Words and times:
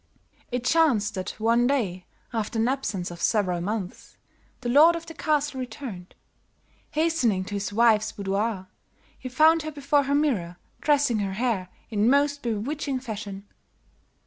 "It 0.51 0.63
chanced 0.65 1.13
that 1.13 1.39
one 1.39 1.67
day, 1.67 2.05
after 2.33 2.57
an 2.57 2.67
absence 2.67 3.11
of 3.11 3.21
several 3.21 3.61
months, 3.61 4.17
the 4.61 4.67
lord 4.69 4.95
of 4.95 5.05
the 5.05 5.13
castle 5.13 5.59
returned. 5.59 6.15
Hastening 6.89 7.43
to 7.45 7.53
his 7.53 7.71
wife's 7.71 8.11
boudoir, 8.11 8.65
he 9.19 9.29
found 9.29 9.61
her 9.61 9.71
before 9.71 10.05
her 10.05 10.15
mirror 10.15 10.57
dressing 10.79 11.19
her 11.19 11.33
hair 11.33 11.69
in 11.91 12.09
most 12.09 12.41
bewitching 12.41 12.99
fashion. 12.99 13.45